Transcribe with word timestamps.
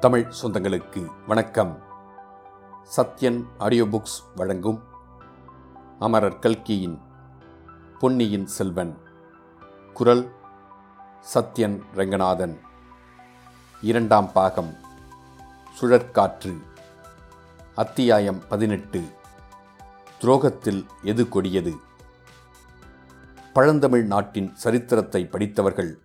தமிழ் 0.00 0.32
சொந்தங்களுக்கு 0.42 1.10
வணக்கம். 1.26 1.82
Sathyan 2.96 3.44
audio 3.58 3.84
books 3.84 4.36
வழங்கும் 4.36 4.82
அமரர் 5.98 6.38
கல்கியின் 6.38 7.00
பொன்னியின் 8.00 8.46
செல்வன். 8.46 8.98
குரல் 9.92 10.32
சத்யன் 11.34 11.82
ரங்கநாதன். 11.94 12.60
இரண்டாம் 13.82 14.32
பாகம் 14.32 14.74
சுழற்காற்று. 15.80 16.62
அத்தியாயம் 17.74 18.42
பதினெட்டு 18.48 19.04
துரோகத்தில் 20.20 20.86
எது 21.02 21.28
கொடியது? 21.28 21.74
பழந்தமிழ் 23.52 24.06
நாட்டின் 24.06 24.54
சரித்திரத்தை 24.54 25.26
படித்தவர்கள் 25.26 25.98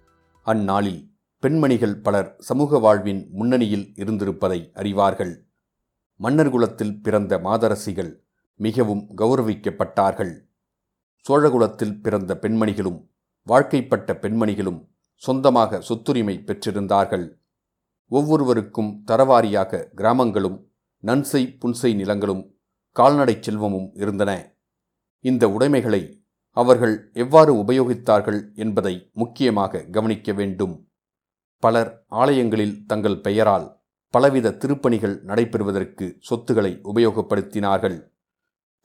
அந்நாளில் 0.44 1.11
பெண்மணிகள் 1.44 1.96
பலர் 1.98 2.36
சமூக 2.38 2.80
வாழ்வின் 2.80 3.30
முன்னணியில் 3.34 3.94
இருந்திருப்பதை 3.96 4.72
அறிவார்கள். 4.74 5.32
மன்னர் 6.16 6.50
குலத்தில் 6.50 7.02
பிறந்த 7.02 7.38
மாதரசிகள் 7.38 8.12
மிகவும் 8.56 9.02
கௌரவிக்கப்பட்டார்கள். 9.18 10.34
சோழகுலத்தில் 11.30 12.02
பிறந்த 12.02 12.38
பெண்மணிகளும் 12.42 13.00
வாழ்க்கைப்பட்ட 13.44 14.14
பெண்மணிகளும் 14.14 14.88
சொந்தமாக 15.16 15.82
சொத்துரிமை 15.90 16.36
பெற்றிருந்தார்கள். 16.44 17.26
ஒவ்வொருவருக்கும் 18.08 19.04
தரவாரியாக 19.08 19.88
கிராமங்களும் 19.96 20.72
நன்சை 21.04 21.44
புன்சை 21.62 21.96
நிலங்களும் 21.96 22.44
கால்நடை 22.92 23.38
செல்வமும் 23.40 23.92
இருந்தன. 23.94 24.32
இந்த 25.20 25.50
உடைமைகளை 25.50 26.24
அவர்கள் 26.52 27.12
எவ்வாறு 27.14 27.54
உபயோகித்தார்கள் 27.54 28.56
என்பதை 28.56 29.10
முக்கியமாக 29.14 29.84
கவனிக்க 29.92 30.32
வேண்டும். 30.34 30.91
பலர் 31.64 32.06
ஆலயங்களில் 32.08 32.86
தங்கள் 32.86 33.22
பெயரால் 33.22 33.84
பலவித 34.14 34.52
திருப்பணிகள் 34.52 35.22
நடைபெறுவதற்கு 35.22 36.18
சொத்துக்களை 36.20 36.80
உபயோகப்படுத்தினார்கள். 36.84 37.98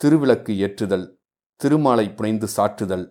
திருவிளக்கு 0.01 0.57
ஏற்றுதல் 0.57 1.07
திருமாலை 1.61 2.07
புனைந்து 2.11 2.49
சாற்றுதல் 2.57 3.07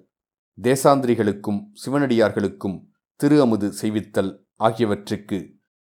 தேசாந்திரிகளுக்கும் 0.62 1.62
சிவனடியார்களுக்கும் 1.86 2.78
திரு 3.16 3.42
அமுது 3.42 3.68
செய்வித்தல் 3.82 4.32
ஆகியவற்றுக்கு 4.56 5.40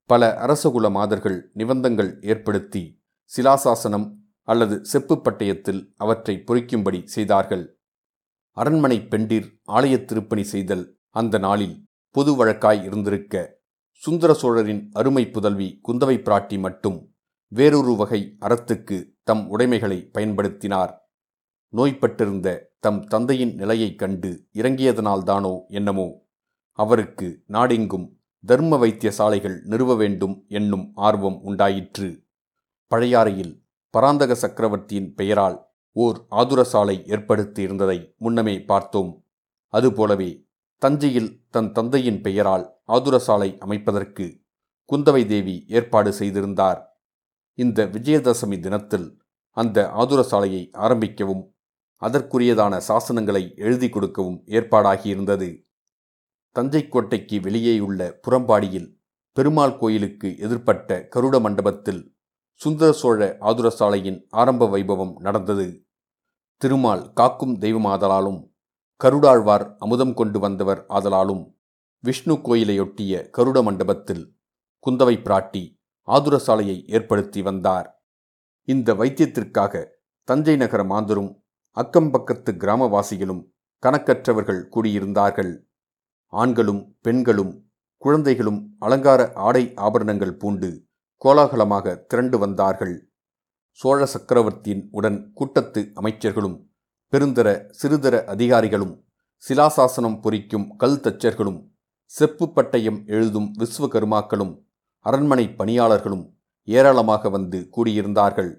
பல 0.06 0.38
அரசகுல 0.46 0.92
மாதர்கள் 0.92 1.52
நிபந்தங்கள் 1.56 2.12
ஏற்படுத்தி 2.22 2.84
சிலாசாசனம் 3.32 4.08
அல்லது 4.44 4.86
செப்பு 4.86 5.16
பட்டயத்தில் 5.16 5.82
அவற்றை 5.96 6.36
பொறிக்கும்படி 6.48 7.00
செய்தார்கள். 7.06 7.66
அரண்மனை 8.58 8.98
பெண்டிர் 9.02 9.48
ஆலயத் 9.72 10.08
திருப்பணி 10.08 10.44
செய்தல் 10.44 10.86
அந்த 11.10 11.38
நாளில் 11.38 11.78
பொது 12.16 12.36
வழக்காய் 12.36 12.84
இருந்திருக்க 12.84 13.59
சுந்தர 14.02 14.34
சோழரின் 14.34 14.90
அருமை 14.94 15.28
புதல்வி 15.28 15.80
குந்தவை 15.88 16.18
பிராட்டி 16.18 16.60
மட்டும் 16.60 17.16
வேறொரு 17.48 17.96
வகை 17.96 18.38
அறத்துக்கு 18.42 19.06
தம் 19.24 19.50
உடைமைகளை 19.50 20.10
பயன்படுத்தினார். 20.14 20.98
நோய்பட்டிருந்த 21.74 22.60
தம் 22.80 23.04
தந்தையின் 23.04 23.56
நிலையைக் 23.56 24.00
கண்டு 24.00 24.48
இறங்கியதனால்தானோ 24.54 25.66
என்னமோ? 25.68 26.26
அவருக்கு 26.72 27.44
நாடெங்கும் 27.46 28.20
தர்ம 28.46 28.86
வைத்தியசாலைகள் 28.86 29.62
நிறுவ 29.62 29.96
வேண்டும் 29.96 30.46
என்னும் 30.48 30.92
ஆர்வம் 30.96 31.42
உண்டாயிற்று. 31.42 32.26
பழையாறையில் 32.96 33.64
பராந்தக 33.90 34.36
சக்கரவர்த்தியின் 34.36 35.14
பெயரால் 35.14 35.68
ஓர் 35.92 36.26
ஆதுரசாலை 36.32 37.04
ஏற்படுத்தியிருந்ததை 37.06 38.16
முன்னமே 38.18 38.62
பார்த்தோம். 38.62 39.26
அதுபோலவே 39.68 40.48
தஞ்சையில் 40.78 41.46
தன் 41.50 41.72
தந்தையின் 41.72 42.22
பெயரால் 42.22 42.79
ஆதுரசாலை 42.96 43.50
அமைப்பதற்கு 43.58 44.26
குந்தவை 44.90 45.24
தேவி 45.28 45.56
ஏற்பாடு 45.68 46.14
செய்திருந்தார். 46.14 46.80
இந்த 47.54 47.86
விஜயதசமி 47.86 48.58
தினத்தில் 48.60 49.08
அந்த 49.58 49.80
ஆதுரசாலையை 49.98 50.64
ஆரம்பிக்கவும் 50.78 51.44
அதற்குரியதான 52.02 52.74
சாசனங்களை 52.88 53.44
எழுதி 53.56 53.90
கொடுக்கவும் 53.90 54.40
ஏற்பாடாகியிருந்தது. 54.46 55.50
தஞ்சை 56.56 56.84
கோட்டைக்கு 56.88 57.38
வெளியேயுள்ள 57.40 58.02
புறம்பாடியில் 58.28 58.90
பெருமாள் 59.38 59.78
கோயிலுக்கு 59.78 60.30
எதிர்ப்பட்ட 60.40 60.98
கருட 61.16 61.36
மண்டபத்தில் 61.40 62.02
சுந்தர 62.62 62.92
சோழ 62.92 63.28
ஆதுரசாலையின் 63.42 64.20
ஆரம்ப 64.30 64.68
வைபவம் 64.68 65.14
நடந்தது. 65.18 65.68
திருமால் 66.62 67.04
காக்கும் 67.14 67.56
தெய்வமாதலாலும் 67.60 68.40
கருடாழ்வார் 69.02 69.66
அமுதம் 69.78 70.14
கொண்டு 70.14 70.40
வந்தவர் 70.40 70.82
ஆதலாலும் 70.90 71.44
விஷ்ணு 72.04 72.36
கோயிலையொட்டிய 72.48 73.14
கருட 73.38 73.64
மண்டபத்தில் 73.64 74.22
குந்தவை 74.84 75.16
பிராட்டி 75.24 75.64
ஆதுரசாலையை 76.08 76.76
ஏற்படுத்தி 76.88 77.42
வந்தார். 77.42 77.88
இந்த 78.64 78.94
வைத்தியத்திற்காக 78.94 79.84
தஞ்சை 80.28 80.56
நகர 80.56 80.82
மாந்தரும் 80.84 81.32
அக்கம்பக்கத்து 81.78 82.52
கிராமவாசிகளும் 82.62 83.42
கணக்கற்றவர்கள் 83.84 84.62
கூடியிருந்தார்கள். 84.74 85.54
ஆண்களும் 86.34 86.82
பெண்களும் 87.02 87.54
குழந்தைகளும் 87.98 88.60
அலங்கார 88.80 89.22
ஆடை 89.34 89.64
ஆபரணங்கள் 89.76 90.38
பூண்டு 90.38 90.70
கோலாகலமாக 91.22 91.96
திரண்டு 92.08 92.38
வந்தார்கள். 92.38 92.96
சோழ 93.80 94.06
சக்கரவர்த்தியின் 94.06 94.84
உடன் 94.92 95.20
கூட்டத்து 95.34 95.82
அமைச்சர்களும் 95.96 96.58
பெருந்தர 97.14 97.48
சிறுதர 97.82 98.16
அதிகாரிகளும் 98.26 98.96
சிலாசாசனம் 99.44 100.18
பொறிக்கும் 100.24 100.68
கல் 100.78 101.02
தச்சர்களும் 101.06 101.60
செப்பு 102.12 102.46
பட்டயம் 102.56 103.06
எழுதும் 103.06 103.54
விஸ்வகர்மாக்களும் 103.58 104.54
அரண்மனை 105.00 105.50
பணியாளர்களும் 105.50 106.24
ஏராளமாக 106.64 107.30
வந்து 107.30 107.70
கூடியிருந்தார்கள். 107.76 108.52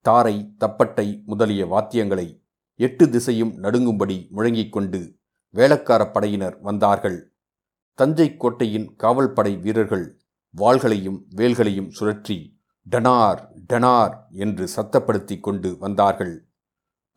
தாரை 0.00 0.56
தப்பட்டை 0.58 1.22
முதலிய 1.24 1.66
வாத்தியங்களை 1.66 2.26
எட்டு 2.74 3.08
திசையும் 3.08 3.52
நடுங்கும்படி 3.62 4.16
முழங்கிக் 4.30 4.72
கொண்டு 4.72 5.00
வேளக்கார 5.50 6.10
படையினர் 6.10 6.60
வந்தார்கள். 6.60 7.18
தஞ்சை 7.94 8.36
கோட்டையின் 8.36 8.88
காவல்படை 8.96 9.60
வீரர்கள் 9.60 10.06
வாள்களையும் 10.54 11.20
வேல்களையும் 11.34 11.90
சுழற்றி 11.90 12.38
டனார் 12.90 13.42
டனார் 13.66 14.14
என்று 14.30 14.68
சத்தப்படுத்தி 14.76 15.40
கொண்டு 15.40 15.78
வந்தார்கள். 15.78 16.34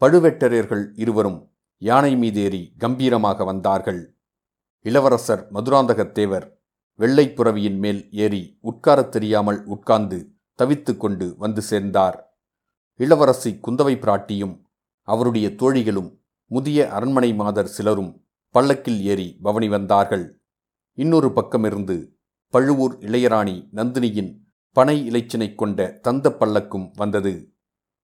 பழுவேட்டரையர்கள் 0.01 0.85
இருவரும் 0.95 1.39
யானை 1.77 2.15
மீதேறி 2.15 2.75
கம்பீரமாக 2.77 3.43
வந்தார்கள். 3.43 4.14
இளவரசர் 4.85 5.51
மதுராந்தகத்தேவர் 5.53 6.51
வெள்ளைப் 6.96 7.41
புறவியின் 7.41 7.78
மேல் 7.78 8.12
ஏறி 8.12 8.59
உட்காரத் 8.62 9.09
தெரியாமல் 9.09 9.66
உட்கார்ந்து 9.66 10.31
தவித்து 10.57 10.97
கொண்டு 10.97 11.35
வந்து 11.38 11.62
சேர்ந்தார். 11.62 12.44
இளவரசி 12.96 13.59
குந்தவை 13.68 13.96
பிராட்டியும் 13.96 14.62
அவருடைய 15.01 15.47
தோழிகளும் 15.47 16.18
முதிய 16.46 16.91
அரண்மனை 16.91 17.34
மாதர் 17.34 17.68
சிலரும் 17.68 18.25
பல்லக்கில் 18.50 19.01
ஏறி 19.01 19.38
பவனி 19.41 19.69
வந்தார்கள். 19.69 20.41
இன்னொரு 20.94 21.28
பக்கமிருந்து 21.28 22.07
பழுவூர் 22.50 22.97
இளையராணி 23.00 23.69
நந்தினியின் 23.73 24.38
பனை 24.72 25.09
இலைச்சினை 25.09 25.56
கொண்ட 25.56 26.00
தந்த 26.02 26.35
பல்லக்கும் 26.40 26.91
வந்தது. 26.94 27.53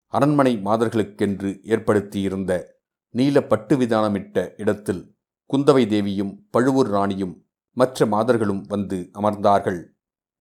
அரண்மனை 0.07 0.57
மாதர்களுக்கென்று 0.57 1.59
ஏற்படுத்தியிருந்த 1.63 2.79
நீல 3.09 3.41
பட்டு 3.41 3.77
விதானமிட்ட 3.77 4.53
இடத்தில் 4.57 5.10
குந்தவை 5.53 5.87
தேவியும் 5.87 6.47
பழுவூர் 6.51 6.87
ராணியும் 6.87 7.45
மற்ற 7.71 8.05
மாதர்களும் 8.05 8.61
வந்து 8.61 9.09
அமர்ந்தார்கள். 9.13 9.83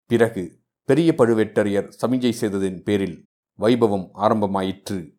பிறகு 0.06 0.62
பெரிய 0.86 1.14
பழுவேட்டரையர் 1.18 1.90
சமிஞ்சை 2.02 2.32
செய்ததின் 2.32 2.84
பேரில் 2.84 3.26
வைபவம் 3.60 4.08
ஆரம்பமாயிற்று. 4.14 5.18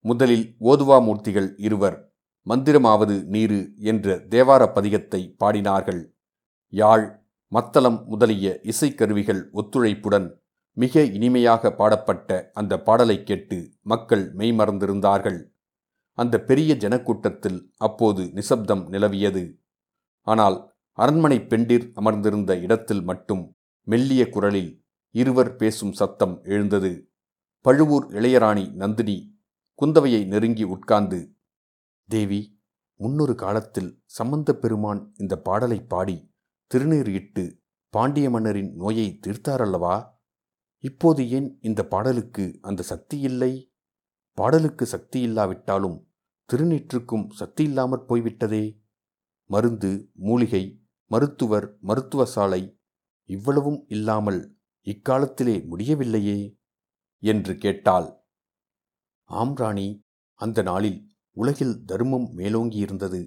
முதலில் 0.00 0.56
ஓதுவா 0.60 0.98
மூர்த்திகள் 1.06 1.54
இருவர் 1.56 2.14
மந்திரமாவது 2.46 3.24
நீரு 3.24 3.72
என்ற 3.76 4.16
தேவார 4.16 4.62
பதிகத்தை 4.74 5.34
பாடினார்கள். 5.38 6.02
யாழ் 6.68 7.26
மத்தளம் 7.48 8.04
முதலிய 8.06 8.60
இசைக்கருவிகள் 8.62 9.42
ஒத்துழைப்புடன் 9.52 10.28
மிக 10.72 11.02
இனிமையாக 11.02 11.72
பாடப்பட்ட 11.72 12.50
அந்த 12.54 12.82
பாடலை 12.82 13.22
கேட்டு 13.22 13.70
மக்கள் 13.82 14.34
மெய்மறந்திருந்தார்கள். 14.34 15.49
அந்த 16.18 16.34
பெரிய 16.40 16.74
ஜனக்கூட்டத்தில் 16.74 17.58
அப்போது 17.76 18.22
நிசப்தம் 18.32 18.84
நிலவியது. 18.88 19.44
ஆனால் 20.26 20.56
அரண்மனை 20.98 21.38
பெண்டிர் 21.40 21.86
அமர்ந்திருந்த 21.94 22.52
இடத்தில் 22.56 23.02
மட்டும் 23.02 23.44
மெல்லிய 23.86 24.22
குரலில் 24.28 24.72
இருவர் 25.14 25.52
பேசும் 25.56 25.92
சத்தம் 25.92 26.34
எழுந்தது. 26.44 26.92
பழுவூர் 27.64 28.06
இளையராணி 28.12 28.64
நந்தினி 28.72 29.16
குந்தவையை 29.78 30.22
நெருங்கி 30.26 30.64
உட்கார்ந்து 30.64 31.20
தேவி 32.08 32.40
முன்னொரு 33.00 33.34
காலத்தில் 33.34 33.90
சம்பந்த 34.16 34.50
பெருமான் 34.54 35.00
இந்த 35.18 35.34
பாடலை 35.36 35.78
பாடி 35.82 36.16
திருநீர் 36.70 37.08
இட்டு 37.08 37.44
பாண்டிய 37.94 38.26
மன்னரின் 38.30 38.72
நோயை 38.74 39.06
தீர்த்தாரல்லவா 39.24 39.94
இப்போது 40.84 41.22
ஏன் 41.28 41.48
இந்த 41.60 41.80
பாடலுக்கு 41.84 42.44
அந்த 42.60 42.82
சக்தி 42.82 43.16
இல்லை? 43.20 43.52
பாடலுக்கு 44.38 44.86
சக்தி 44.86 45.20
இல்லாவிட்டாலும் 45.20 46.12
திருநீற்றுக்கும் 46.48 47.30
சக்தி 47.30 47.64
இல்லாமற் 47.64 48.08
போய்விட்டதே. 48.08 48.80
மருந்து 49.50 50.10
மூலிகை 50.14 50.82
மருத்துவர் 51.10 51.76
மருத்துவ 51.80 52.24
சாலை 52.24 52.80
இவ்வளவும் 53.24 53.84
இல்லாமல் 53.88 54.58
இக்காலத்திலே 54.86 55.66
முடியவில்லையே? 55.66 56.58
என்று 57.22 57.56
கேட்டாள். 57.56 58.08
ஆம் 59.24 59.54
ராணி 59.54 60.04
அந்த 60.34 60.62
நாளில் 60.62 61.08
உலகில் 61.30 61.84
தர்மம் 61.84 62.28
மேலோங்கியிருந்தது. 62.36 63.20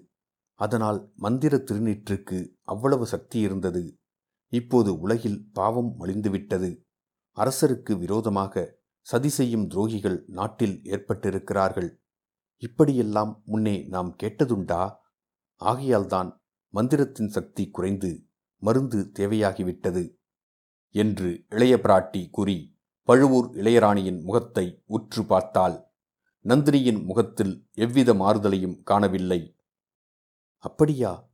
அதனால் 0.59 1.11
மந்திர 1.15 1.57
திருநீற்றுக்கு 1.57 2.47
அவ்வளவு 2.61 3.05
சக்தி 3.05 3.39
இருந்தது. 3.39 3.97
இப்போது 4.53 4.99
உலகில் 4.99 5.49
பாவம் 5.53 5.95
மலிந்துவிட்டது. 5.99 6.83
அரசருக்கு 7.37 7.97
விரோதமாக 7.97 8.82
சதி 9.07 9.29
செய்யும் 9.29 9.69
துரோகிகள் 9.69 10.23
நாட்டில் 10.27 10.81
ஏற்பட்டிருக்கிறார்கள். 10.83 11.89
இப்படியெல்லாம் 12.57 13.41
முன்னே 13.45 13.85
நாம் 13.87 14.15
கேட்டதுண்டா? 14.23 14.95
ஆகையால்தான் 15.61 16.41
மந்திரத்தின் 16.73 17.27
சக்தி 17.27 17.69
குறைந்து 17.69 18.27
மருந்து 18.57 19.11
தேவையாகிவிட்டது 19.19 20.15
என்று 20.89 21.45
இளைய 21.49 21.75
பிராட்டி 21.75 22.29
கூறி 22.29 22.77
பழுவூர் 23.01 23.49
இளையராணியின் 23.55 24.23
முகத்தை 24.23 24.83
உற்று 24.85 25.25
பார்த்தாள். 25.25 25.91
நந்தினியின் 26.45 27.03
முகத்தில் 27.03 27.67
எவ்வித 27.71 28.13
மாறுதலையும் 28.13 28.83
காணவில்லை. 28.83 29.57
அப்படியா? 30.57 31.31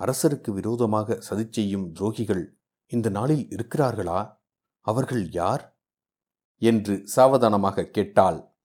அரசருக்கு 0.00 0.50
விரோதமாக 0.50 1.20
சதி 1.20 1.46
செய்யும் 1.50 1.94
துரோகிகள் 1.94 2.44
இந்த 2.86 3.08
நாளில் 3.08 3.48
இருக்கிறார்களா? 3.48 4.36
அவர்கள் 4.80 5.30
யார்? 5.30 5.77
என்று 6.58 7.02
சாவதானமாக 7.04 7.84
கேட்டாள். 7.84 8.56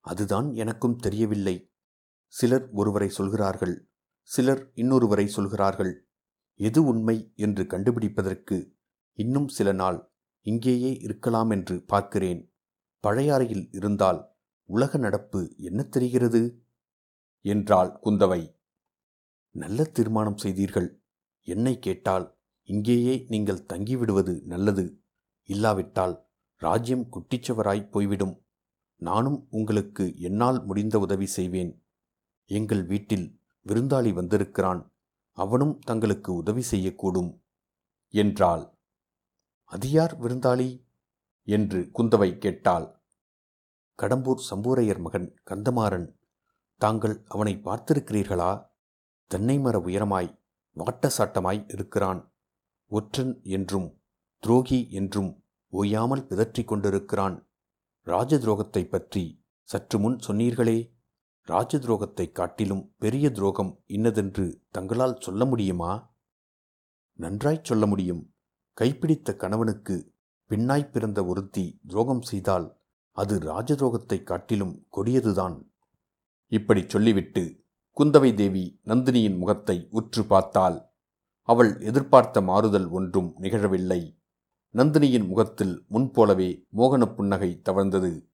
அதுதான் 0.00 0.52
எனக்கும் 0.52 0.96
தெரியவில்லை. 0.96 1.74
சிலர் 2.26 2.70
ஒருவரை 2.70 3.08
சொல்கிறார்கள். 3.08 3.90
சிலர் 4.22 4.72
இன்னொருவரை 4.74 5.26
சொல்கிறார்கள். 5.26 6.08
எது 6.54 6.84
உண்மை 6.84 7.32
என்று 7.36 7.64
கண்டுபிடிப்பதற்கு 7.64 8.74
இன்னும் 9.12 9.48
சில 9.48 9.72
நாள் 9.72 10.12
இங்கேயே 10.40 10.92
இருக்கலாம் 10.96 11.50
என்று 11.50 11.82
பார்க்கிறேன். 11.82 12.54
பழையாறையில் 13.00 13.68
இருந்தால் 13.70 14.36
உலக 14.64 14.96
நடப்பு 14.96 15.54
என்ன 15.56 15.82
தெரிகிறது? 15.82 16.64
என்றாள் 17.40 17.98
குந்தவை. 18.04 18.54
நல்ல 19.50 19.84
தீர்மானம் 19.84 20.36
செய்தீர்கள். 20.36 21.02
என்னை 21.42 21.78
கேட்டால் 21.78 22.38
இங்கேயே 22.62 23.26
நீங்கள் 23.28 23.66
தங்கிவிடுவது 23.72 24.42
நல்லது. 24.42 25.00
இல்லாவிட்டால் 25.42 26.25
ராஜ்யம் 26.56 27.08
குட்டிச்சவராய் 27.12 27.90
போய்விடும். 27.90 28.46
நானும் 28.96 29.46
உங்களுக்கு 29.50 30.18
என்னால் 30.18 30.64
முடிந்த 30.64 30.98
உதவி 30.98 31.26
செய்வேன். 31.26 31.86
எங்கள் 32.44 32.84
வீட்டில் 32.84 33.40
விருந்தாளி 33.66 34.12
வந்திருக்கிறான். 34.12 34.94
அவனும் 35.32 35.78
தங்களுக்கு 35.78 36.34
உதவி 36.34 36.62
செய்யக்கூடும் 36.70 37.42
என்றாள். 38.08 38.78
அதியார் 39.64 40.20
விருந்தாளி? 40.20 40.84
என்று 41.42 41.90
குந்தவை 41.94 42.38
கேட்டாள். 42.38 43.02
கடம்பூர் 43.98 44.40
சம்பூரையர் 44.50 44.98
மகன் 44.98 45.40
கந்தமாறன். 45.50 46.18
தாங்கள் 46.76 47.24
அவனை 47.28 47.56
பார்த்திருக்கிறீர்களா? 47.56 48.70
தென்னை 49.26 49.58
மர 49.58 49.78
உயரமாய் 49.78 50.42
வாட்டசாட்டமாய் 50.76 51.72
இருக்கிறான். 51.72 52.34
ஒற்றன் 52.86 53.40
என்றும் 53.42 54.02
துரோகி 54.38 54.90
என்றும் 54.90 55.45
ஓயாமல் 55.68 56.26
பிதற்றிக் 56.26 56.68
கொண்டிருக்கிறான். 56.68 57.48
ராஜ 58.02 58.36
துரோகத்தை 58.36 58.88
பற்றி 58.88 59.44
சற்று 59.62 59.98
முன் 59.98 60.18
சொன்னீர்களே. 60.26 60.94
ராஜ 61.42 61.78
துரோகத்தைக் 61.78 62.32
காட்டிலும் 62.32 62.94
பெரிய 62.98 63.30
துரோகம் 63.30 63.82
இன்னதென்று 63.86 64.62
தங்களால் 64.70 65.20
சொல்ல 65.20 65.44
முடியுமா? 65.44 66.14
நன்றாய்ச் 67.12 67.64
சொல்ல 67.64 67.86
முடியும். 67.86 68.34
கைப்பிடித்த 68.80 69.36
கணவனுக்கு 69.36 70.12
பின்னாய்ப் 70.48 70.90
பிறந்த 70.90 71.24
ஒருத்தி 71.24 71.80
துரோகம் 71.86 72.22
செய்தால் 72.22 72.76
அது 73.12 73.38
ராஜதுரோகத்தைக் 73.38 74.22
காட்டிலும் 74.22 74.86
கொடியதுதான். 74.96 75.70
இப்படி 76.46 76.84
சொல்லிவிட்டு 76.88 77.64
குந்தவை 77.98 78.34
தேவி 78.34 78.80
நந்தினியின் 78.84 79.38
முகத்தை 79.38 79.88
உற்று 79.90 80.24
பார்த்தால் 80.24 80.90
அவள் 81.42 81.80
எதிர்பார்த்த 81.80 82.40
மாறுதல் 82.40 82.88
ஒன்றும் 82.88 83.34
நிகழவில்லை. 83.40 84.15
நந்தினியின் 84.76 85.26
முகத்தில் 85.26 85.84
முன்போலவே 85.88 86.66
மோகனப் 86.72 87.14
புன்னகை 87.14 87.60
தவழ்ந்தது. 87.64 88.28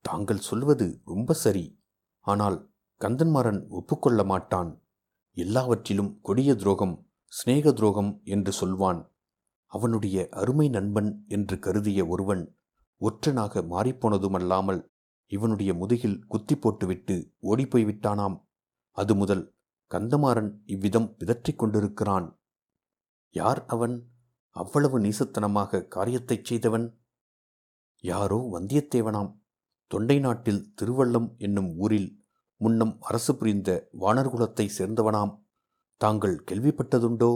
தாங்கள் 0.00 0.38
சொல்வது 0.38 1.00
ரொம்ப 1.04 1.32
சரி. 1.32 1.82
ஆனால் 2.20 2.70
கந்தன்மாறன் 3.00 3.68
ஒப்புக்கொள்ள 3.68 4.24
மாட்டான். 4.24 4.84
எல்லாவற்றிலும் 5.32 6.20
கொடிய 6.20 6.54
துரோகம் 6.54 7.10
சிநேக 7.24 7.72
துரோகம் 7.72 8.20
என்று 8.24 8.52
சொல்வான். 8.52 9.14
அவனுடைய 9.66 10.28
அருமை 10.30 10.68
நண்பன் 10.68 11.24
என்று 11.28 11.58
கருதிய 11.58 12.06
ஒருவன் 12.06 12.58
ஒற்றனாக 13.00 13.62
மாறிப்போனதுமல்லாமல் 13.70 14.88
இவனுடைய 15.26 15.74
முதுகில் 15.74 16.26
குத்தி 16.26 16.56
போட்டுவிட்டு 16.56 17.32
ஓடிப்போய் 17.40 17.84
விட்டானாம் 17.84 18.46
அது 18.90 19.14
முதல் 19.14 19.54
கந்தமாறன் 19.90 20.54
இவ்விதம் 20.64 21.16
பிதற்றிக் 21.16 21.58
கொண்டிருக்கிறான். 21.58 22.40
யார் 23.30 23.64
அவன்? 23.66 24.11
அவ்வளவு 24.52 25.00
நீசத்தனமாக 25.00 25.88
காரியத்தைச் 25.88 26.44
செய்தவன்? 26.44 26.86
யாரோ 28.04 28.38
வந்தியத்தேவனாம். 28.52 29.30
தொண்டை 29.86 30.18
நாட்டில் 30.18 30.74
திருவள்ளம் 30.80 31.36
என்னும் 31.36 31.78
ஊரில் 31.78 32.24
முன்னம் 32.56 32.96
அரசு 33.00 33.36
புரிந்த 33.36 33.88
வானர்குலத்தை 34.00 34.66
சேர்ந்தவனாம். 34.78 35.32
தாங்கள் 35.96 36.44
கேள்விப்பட்டதுண்டோ? 36.50 37.32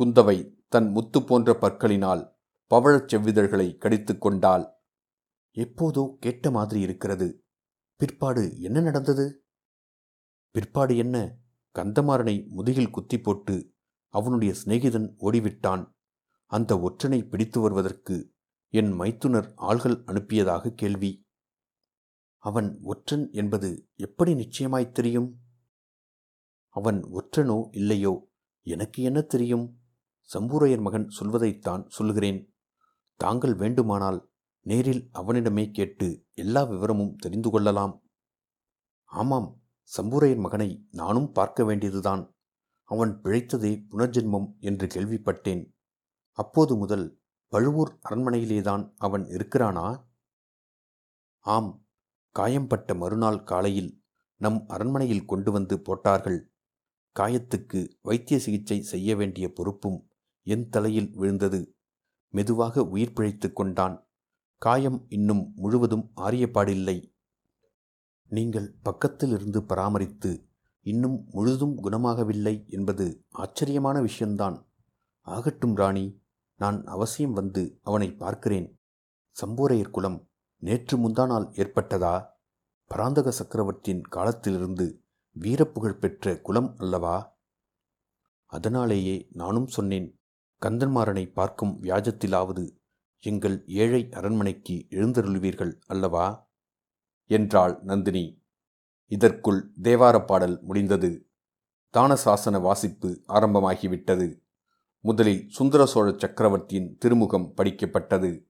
குந்தவை 0.00 0.54
தன் 0.68 0.90
முத்து 0.90 1.22
போன்ற 1.22 1.52
பற்களினால் 1.52 2.22
பவழச் 2.70 3.08
செவ்விதழ்களை 3.12 3.76
கடித்து 3.76 4.18
கொண்டாள். 4.18 4.64
எப்போதோ 5.56 6.16
கேட்ட 6.18 6.50
மாதிரி 6.50 6.80
இருக்கிறது. 6.80 7.46
பிற்பாடு 7.96 8.60
என்ன 8.60 8.80
நடந்தது? 8.80 9.46
பிற்பாடு 10.50 10.96
என்ன? 10.96 11.16
கந்தமாறனை 11.74 12.48
முதுகில் 12.48 12.90
குத்தி 12.90 13.20
போட்டு 13.20 13.74
அவனுடைய 14.12 14.54
சிநேகிதன் 14.64 15.14
ஓடிவிட்டான். 15.20 15.92
அந்த 16.46 16.74
ஒற்றனை 16.74 17.28
பிடித்து 17.28 17.60
வருவதற்கு 17.60 18.32
என் 18.68 18.92
மைத்துனர் 18.92 19.52
ஆள்கள் 19.56 20.02
அனுப்பியதாக 20.06 20.70
கேள்வி. 20.74 21.26
அவன் 22.38 22.78
ஒற்றன் 22.82 23.28
என்பது 23.32 23.88
எப்படி 23.94 24.34
நிச்சயமாய்த் 24.34 24.94
தெரியும்? 24.94 25.38
அவன் 26.68 27.04
ஒற்றனோ 27.04 27.68
இல்லையோ? 27.70 28.28
எனக்கு 28.62 29.02
என்ன 29.02 29.20
தெரியும்? 29.20 29.80
சம்பூரையர் 30.34 30.80
மகன் 30.80 31.08
சொல்வதைத்தான் 31.08 31.84
சொல்கிறேன் 31.88 32.54
தாங்கள் 33.16 33.54
வேண்டுமானால் 33.54 34.30
நேரில் 34.60 35.08
அவனிடமே 35.12 35.70
கேட்டு 35.70 36.26
எல்லா 36.32 36.62
விவரமும் 36.62 37.16
தெரிந்து 37.16 37.50
கொள்ளலாம். 37.50 38.02
ஆமாம் 39.04 39.60
சம்பூரையர் 39.96 40.38
மகனை 40.38 40.86
நானும் 40.90 41.32
பார்க்க 41.32 41.64
வேண்டியதுதான். 41.64 42.34
அவன் 42.84 43.20
பிழைத்ததே 43.22 43.86
புனர்ஜென்மம் 43.90 44.58
என்று 44.58 44.86
கேள்விப்பட்டேன். 44.86 45.74
அப்போது 46.32 46.76
முதல் 46.76 47.20
பழுவூர் 47.48 47.98
அரண்மனையிலேதான் 48.10 48.92
அவன் 48.96 49.22
இருக்கிறானா? 49.22 50.06
ஆம் 51.38 51.86
காயம்பட்ட 52.30 52.94
மறுநாள் 52.94 53.42
காலையில் 53.42 54.02
நம் 54.36 54.64
அரண்மனையில் 54.68 55.24
கொண்டு 55.24 55.52
வந்து 55.52 55.80
போட்டார்கள். 55.80 56.52
காயத்துக்கு 57.20 57.88
வைத்திய 58.02 58.38
சிகிச்சை 58.40 58.82
செய்ய 58.82 59.16
வேண்டிய 59.16 59.52
பொறுப்பும் 59.52 60.10
என் 60.42 60.68
தலையில் 60.68 61.16
விழுந்தது. 61.16 61.76
மெதுவாக 62.28 62.84
உயிர் 62.84 63.12
பிழைத்துக் 63.12 63.56
கொண்டான். 63.56 64.10
காயம் 64.58 65.06
இன்னும் 65.08 65.52
முழுவதும் 65.56 66.12
ஆரியப்பாடில்லை 66.16 67.10
நீங்கள் 68.28 68.74
பக்கத்தில் 68.82 69.30
இருந்து 69.30 69.64
பராமரித்து 69.64 70.48
இன்னும் 70.82 71.26
முழுதும் 71.30 71.84
குணமாகவில்லை 71.84 72.68
என்பது 72.68 73.24
ஆச்சரியமான 73.28 74.00
விஷயம்தான். 74.00 74.68
ஆகட்டும் 75.20 75.74
ராணி 75.74 76.22
நான் 76.56 76.84
அவசியம் 76.84 77.32
வந்து 77.32 77.78
அவனை 77.82 78.14
பார்க்கிறேன். 78.14 78.80
சம்போரையர் 79.40 79.90
குலம் 79.90 80.28
நேற்று 80.56 80.98
முந்தானால் 80.98 81.52
ஏற்பட்டதா? 81.52 82.26
பராந்தக 82.86 83.30
சக்கரவர்த்தியின் 83.30 84.02
காலத்திலிருந்து 84.02 85.04
வீரப்புகழ் 85.40 85.98
பெற்ற 85.98 86.40
குலம் 86.40 86.74
அல்லவா? 86.76 87.38
அதனாலேயே 88.46 89.28
நானும் 89.32 89.66
சொன்னேன் 89.66 90.20
கந்தன்மாறனை 90.66 91.32
பார்க்கும் 91.32 91.82
வியாஜத்திலாவது 91.82 92.76
எங்கள் 93.20 93.64
ஏழை 93.66 94.08
அரண்மனைக்கு 94.10 94.86
எழுந்தருள்வீர்கள் 94.90 95.78
அல்லவா? 95.86 96.50
என்றாள் 97.26 97.80
நந்தினி. 97.82 98.41
இதற்குள் 99.12 99.72
தேவாரப் 99.82 100.24
பாடல் 100.24 100.62
முடிந்தது. 100.62 101.28
தானசாசன 101.96 102.60
வாசிப்பு 102.60 103.20
ஆரம்பமாகிவிட்டது. 103.28 104.40
முதலில் 105.00 105.48
சுந்தர 105.48 105.86
சோழ 105.86 106.14
சக்கரவர்த்தியின் 106.16 106.96
திருமுகம் 106.98 107.52
படிக்கப்பட்டது. 107.56 108.46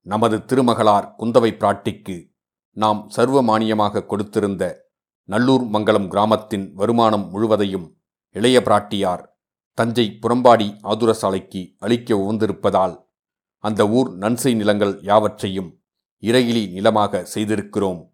நமது 0.00 0.36
திருமகளார் 0.36 1.14
குந்தவை 1.18 1.50
பிராட்டிக்கு 1.52 2.32
நாம் 2.70 3.10
சர்வமானியமாக 3.16 4.04
கொடுத்திருந்த 4.06 4.74
நல்லூர் 5.24 5.64
மங்கலம் 5.64 6.08
கிராமத்தின் 6.08 6.74
வருமானம் 6.74 7.30
முழுவதையும் 7.30 7.96
இளைய 8.30 8.60
பிராட்டியார் 8.60 9.24
தஞ்சை 9.74 10.18
புறம்பாடி 10.22 10.76
ஆதுரசாலைக்கு 10.82 11.74
அளிக்க 11.78 12.14
உவந்திருப்பதால் 12.14 12.96
அந்த 13.58 13.88
ஊர் 13.88 14.10
நன்சை 14.10 14.56
நிலங்கள் 14.56 15.00
யாவற்றையும் 15.02 15.80
இறையிலி 16.20 16.72
நிலமாக 16.72 17.26
செய்திருக்கிறோம். 17.34 18.09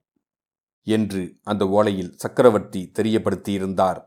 என்று 0.86 1.22
அந்த 1.42 1.64
ஓலையில் 1.78 2.12
சக்கரவர்த்தி 2.14 2.82
தெரியப்படுத்தியிருந்தார். 2.98 4.00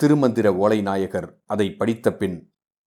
திருமந்திர 0.00 0.46
ஓலை 0.54 0.80
நாயகர் 0.82 1.28
அதை 1.46 1.66
படித்த 1.74 2.12
பின் 2.14 2.36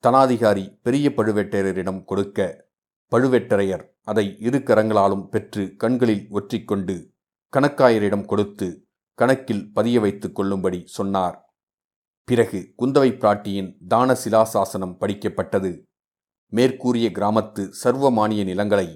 தனாதிகாரி 0.04 0.66
பெரிய 0.82 1.08
பழுவேட்டரையரிடம் 1.10 2.04
கொடுக்க 2.04 2.70
பழுவேட்டரையர் 3.12 3.86
அதை 4.04 4.25
இரு 4.40 4.60
கரங்களாலும் 4.60 5.25
பெற்று 5.30 5.63
கண்களில் 5.75 6.25
ஒற்றிக்கொண்டு 6.30 6.96
கணக்காயரிடம் 7.54 8.25
கொடுத்து 8.25 8.68
கணக்கில் 9.20 9.63
பதிய 9.74 10.00
வைத்துக் 10.00 10.36
கொள்ளும்படி 10.36 10.80
சொன்னார். 10.86 11.38
பிறகு 12.28 12.60
குந்தவை 12.78 13.10
பிராட்டியின் 13.13 13.70
தான 13.88 14.16
சிலாசாசனம் 14.24 14.98
படிக்கப்பட்டது. 15.01 15.72
மேற்கூறிய 16.54 17.08
கிராமத்து 17.10 17.63
சர்வமானிய 17.84 18.44
நிலங்களை 18.44 18.88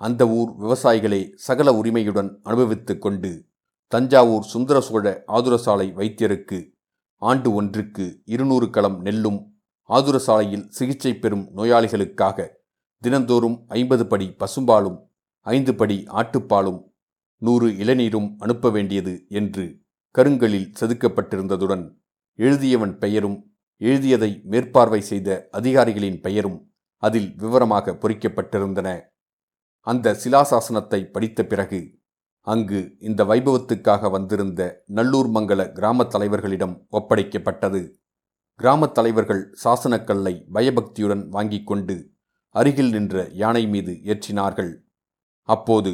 அந்த 0.00 0.22
ஊர் 0.28 0.50
விவசாயிகளே 0.60 1.20
சகல 1.34 1.72
உரிமையுடன் 1.72 2.30
அனுபவித்துக் 2.42 3.00
கொண்டு 3.00 3.30
தஞ்சாவூர் 3.92 4.42
சுந்தர 4.42 4.80
சோழ 4.80 5.24
ஆதுரசாலை 5.26 5.92
வைத்தியருக்கு 5.94 6.58
ஆண்டு 7.22 7.52
ஒன்றுக்கு 7.52 8.22
இருநூறு 8.24 8.70
களம் 8.70 9.02
நெல்லும் 9.02 9.38
ஆதுரசாலையில் 9.88 10.68
சிகிச்சை 10.68 11.14
பெறும் 11.14 11.48
நோயாளிகளுக்காக 11.56 12.48
தினந்தோறும் 13.02 13.64
ஐம்பது 13.68 14.06
படி 14.06 14.36
பசும்பாலும் 14.38 14.98
ஐந்து 15.46 15.74
படி 15.74 16.04
ஆட்டுப்பாலும் 16.08 16.80
நூறு 17.42 17.68
இளநீரும் 17.68 18.34
அனுப்ப 18.38 18.70
வேண்டியது 18.70 19.24
என்று 19.28 19.64
கருங்கலில் 20.14 20.72
செதுக்கப்பட்டிருந்ததுடன் 20.80 21.84
எழுதியவன் 22.38 22.98
பெயரும் 22.98 23.38
எழுதியதை 23.80 24.40
மேற்பார்வை 24.44 25.00
செய்த 25.00 25.48
அதிகாரிகளின் 25.50 26.20
பெயரும் 26.20 26.58
அதில் 27.02 27.34
விவரமாக 27.34 27.92
பொறிக்கப்பட்டிருந்தன. 27.92 28.88
அந்த 29.86 30.16
சிலாசாசனத்தை 30.24 31.10
படித்த 31.10 31.44
பிறகு 31.44 31.80
அங்கு 32.46 32.80
இந்த 33.00 33.20
வைபவத்துக்காக 33.24 34.10
வந்திருந்த 34.10 34.60
நல்லூர் 34.88 35.30
மங்கல 35.30 35.62
கிராமத் 35.72 36.12
தலைவர்களிடம் 36.14 36.74
ஒப்படைக்கப்பட்டது. 36.92 37.80
கிராமத் 38.60 38.94
தலைவர்கள் 38.94 39.42
சாசனக்கல்லை 39.64 40.34
பயபக்தியுடன் 40.52 41.24
வாங்கிக் 41.28 41.66
கொண்டு 41.66 41.96
அருகில் 42.54 42.90
நின்ற 42.90 43.16
யானை 43.32 43.64
மீது 43.66 43.92
ஏற்றினார்கள். 44.04 44.72
அப்போது 45.48 45.92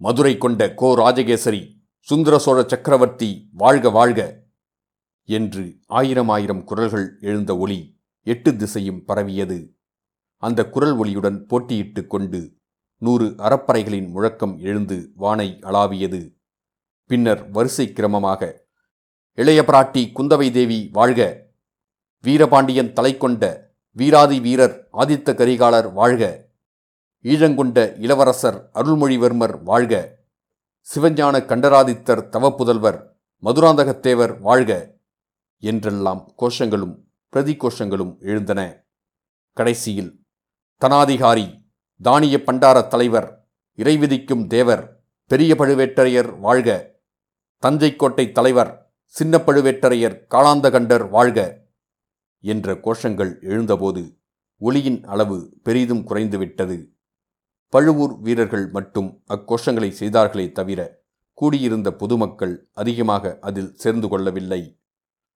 மதுரை 0.00 0.34
கொண்ட 0.38 0.62
கோ 0.74 0.88
ராஜகேசரி 0.94 1.62
சுந்தர 2.08 2.34
சோழ 2.38 2.58
சக்கரவர்த்தி 2.62 3.30
வாழ்க 3.52 3.90
வாழ்க! 3.90 4.20
என்று 5.28 5.64
ஆயிரம் 5.90 6.28
ஆயிரம் 6.28 6.64
குரல்கள் 6.64 7.06
எழுந்த 7.20 7.52
ஒளி 7.56 7.78
எட்டு 8.26 8.50
திசையும் 8.56 9.04
பரவியது. 9.04 9.58
அந்த 10.42 10.60
குரல் 10.68 10.96
ஒளியுடன் 10.98 11.38
போட்டியிட்டு 11.50 12.02
கொண்டு 12.06 12.40
நூறு 13.02 13.26
அறப்பறைகளின் 13.38 14.08
முழக்கம் 14.10 14.58
எழுந்து 14.58 14.96
வானை 15.14 15.48
அளாவியது. 15.62 16.20
பின்னர் 17.10 17.50
வரிசை 17.50 17.86
கிரமமாக 17.88 18.40
இளைய 19.38 19.60
பிராட்டி 19.62 20.02
குந்தவை 20.12 20.52
தேவி 20.52 20.78
வாழ்க! 20.92 21.20
வீரபாண்டியன் 22.24 22.92
தலை 22.92 23.16
கொண்ட 23.16 23.42
வீராதி 23.96 24.40
வீரர் 24.40 24.76
ஆதித்த 24.92 25.34
கரிகாலர் 25.34 25.88
வாழ்க! 25.92 26.22
ஈழங்கொண்ட 27.24 27.78
இளவரசர் 27.96 28.58
அருள்மொழிவர்மர் 28.74 29.62
வாழ்க! 29.62 29.94
சிவஞான 30.86 31.36
கண்டராதித்தர் 31.46 32.24
தவப்புதல்வர் 32.32 32.98
மதுராந்தகத்தேவர் 33.42 34.40
வாழ்க! 34.40 34.72
என்றெல்லாம் 35.62 36.22
கோஷங்களும் 36.36 36.96
பிரதி 37.32 37.56
கோஷங்களும் 37.56 38.14
எழுந்தன. 38.20 38.60
கடைசியில் 39.56 40.12
தனாதிகாரி 40.82 41.46
தானிய 42.00 42.36
பண்டார 42.36 42.88
தலைவர் 42.88 43.48
இறைவிதிக்கும் 43.78 44.46
தேவர் 44.46 45.02
பெரிய 45.24 45.54
பழுவேட்டரையர் 45.54 46.38
வாழ்க. 46.38 46.98
தஞ்சைக்கோட்டை 47.62 48.32
தலைவர் 48.32 48.92
சின்ன 49.04 49.38
பழுவேட்டரையர் 49.38 50.16
காளாந்தகண்டர் 50.30 51.08
வாழ்க 51.08 51.68
என்ற 52.40 52.74
கோஷங்கள் 52.74 53.42
எழுந்தபோது 53.42 54.18
ஒளியின் 54.56 55.04
அளவு 55.04 55.58
பெரிதும் 55.62 56.06
குறைந்துவிட்டது. 56.08 56.94
பழுவூர் 57.68 58.18
வீரர்கள் 58.20 58.68
மட்டும் 58.68 59.22
அக்கோஷங்களை 59.28 59.88
செய்தார்களே 59.88 60.52
தவிர 60.52 61.04
கூடியிருந்த 61.34 61.92
பொதுமக்கள் 61.92 62.70
அதிகமாக 62.72 63.38
அதில் 63.40 63.74
சேர்ந்து 63.74 64.08
கொள்ளவில்லை. 64.08 64.78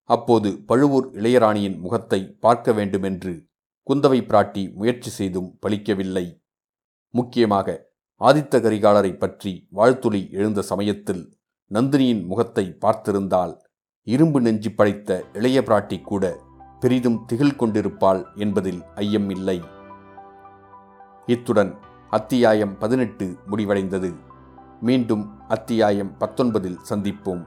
அப்போது 0.05 0.59
பழுவூர் 0.67 1.11
இளையராணியின் 1.13 1.79
முகத்தை 1.79 2.37
பார்க்க 2.41 2.73
வேண்டுமென்று 2.73 3.49
குந்தவை 3.87 4.21
பிராட்டி 4.29 4.73
முயற்சி 4.73 5.11
செய்தும் 5.11 5.59
பலிக்கவில்லை. 5.67 6.40
முக்கியமாக 7.11 7.89
ஆதித்த 8.21 8.61
கரிகாலரை 8.61 9.19
பற்றி 9.19 9.67
வாழ்த்துளி 9.71 10.31
எழுந்த 10.31 10.63
சமயத்தில் 10.63 11.39
நந்தினியின் 11.71 12.25
முகத்தை 12.25 12.77
பார்த்திருந்தால் 12.81 13.55
இரும்பு 14.03 14.41
நெஞ்சு 14.41 14.71
படைத்த 14.71 15.25
இளைய 15.33 15.61
பிராட்டி 15.61 16.03
கூட 16.03 16.41
பெரிதும் 16.81 17.19
திகில் 17.27 17.57
கொண்டிருப்பாள் 17.57 18.27
என்பதில் 18.35 18.83
ஐயம் 18.95 19.31
இல்லை. 19.31 19.63
இத்துடன் 21.27 21.73
அத்தியாயம் 22.11 22.79
பதினெட்டு 22.79 23.37
முடிவடைந்தது. 23.51 24.11
மீண்டும் 24.81 25.25
அத்தியாயம் 25.49 26.13
பத்தொன்பதில் 26.21 26.79
சந்திப்போம். 26.89 27.43